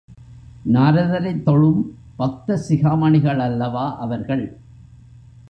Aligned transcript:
நாரதரைத் 0.65 1.43
தொழும் 1.43 1.81
பக்த 2.15 2.57
சிகாமணிகளல்லவா 2.69 3.97
அவர்கள்! 3.97 4.45